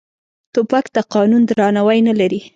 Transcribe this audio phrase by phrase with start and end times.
[0.53, 2.41] توپک د قانون درناوی نه لري.